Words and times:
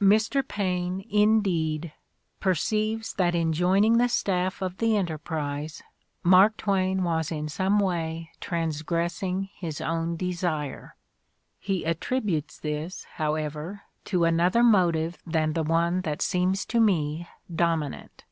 In 0.00 0.08
the 0.08 0.08
Crucible 0.14 0.38
83 0.38 0.42
Mr. 0.42 0.48
Paine, 0.48 1.06
indeed, 1.12 1.92
perceives 2.40 3.12
that 3.12 3.34
in 3.34 3.52
joining 3.52 3.98
the 3.98 4.08
stafiP 4.08 4.62
of 4.62 4.78
the 4.78 4.96
Enterprise 4.96 5.82
Mark 6.22 6.56
Twain 6.56 7.04
was 7.04 7.30
in 7.30 7.50
some 7.50 7.78
way 7.78 8.30
trans 8.40 8.82
gressing 8.82 9.50
his 9.54 9.82
own 9.82 10.16
desire. 10.16 10.96
He 11.60 11.84
attributes 11.84 12.58
this, 12.58 13.04
however, 13.16 13.82
to 14.06 14.24
another 14.24 14.62
motive 14.62 15.18
than 15.26 15.52
the 15.52 15.62
one 15.62 16.00
that 16.00 16.22
seems 16.22 16.64
to 16.64 16.80
me 16.80 17.28
dominant. 17.54 18.24